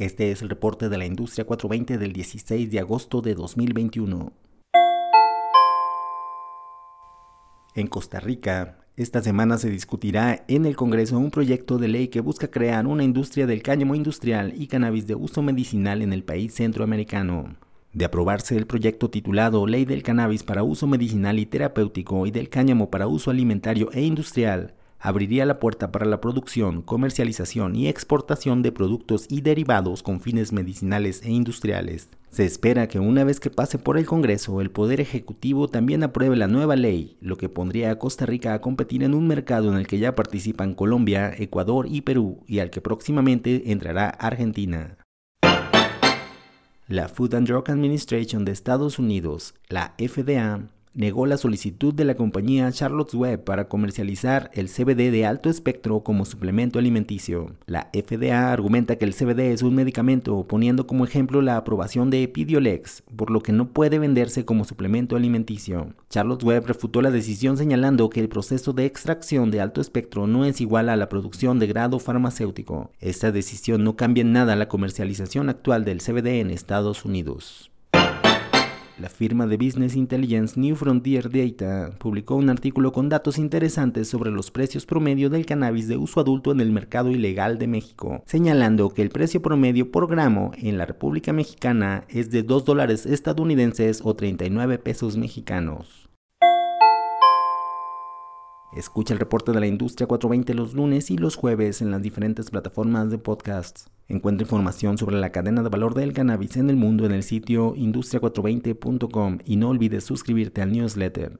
[0.00, 4.32] Este es el reporte de la industria 420 del 16 de agosto de 2021.
[7.76, 12.18] En Costa Rica, esta semana se discutirá en el Congreso un proyecto de ley que
[12.20, 16.54] busca crear una industria del cáñamo industrial y cannabis de uso medicinal en el país
[16.54, 17.54] centroamericano.
[17.92, 22.48] De aprobarse el proyecto titulado Ley del Cannabis para uso medicinal y terapéutico y del
[22.48, 24.74] cáñamo para uso alimentario e industrial,
[25.04, 30.50] abriría la puerta para la producción, comercialización y exportación de productos y derivados con fines
[30.50, 32.08] medicinales e industriales.
[32.30, 36.36] Se espera que una vez que pase por el Congreso, el Poder Ejecutivo también apruebe
[36.36, 39.76] la nueva ley, lo que pondría a Costa Rica a competir en un mercado en
[39.76, 44.96] el que ya participan Colombia, Ecuador y Perú, y al que próximamente entrará Argentina.
[46.88, 52.14] La Food and Drug Administration de Estados Unidos, la FDA, negó la solicitud de la
[52.14, 57.56] compañía Charlotte's Web para comercializar el CBD de alto espectro como suplemento alimenticio.
[57.66, 62.22] La FDA argumenta que el CBD es un medicamento, poniendo como ejemplo la aprobación de
[62.22, 65.94] Epidiolex, por lo que no puede venderse como suplemento alimenticio.
[66.08, 70.44] Charlotte's Web refutó la decisión señalando que el proceso de extracción de alto espectro no
[70.44, 72.92] es igual a la producción de grado farmacéutico.
[73.00, 77.73] Esta decisión no cambia en nada la comercialización actual del CBD en Estados Unidos.
[79.04, 84.30] La firma de Business Intelligence New Frontier Data publicó un artículo con datos interesantes sobre
[84.30, 88.88] los precios promedio del cannabis de uso adulto en el mercado ilegal de México, señalando
[88.88, 94.00] que el precio promedio por gramo en la República Mexicana es de 2 dólares estadounidenses
[94.02, 96.08] o 39 pesos mexicanos.
[98.74, 102.50] Escucha el reporte de la industria 420 los lunes y los jueves en las diferentes
[102.50, 103.90] plataformas de podcasts.
[104.08, 107.74] Encuentra información sobre la cadena de valor del cannabis en el mundo en el sitio
[107.74, 111.38] industria420.com y no olvides suscribirte al newsletter.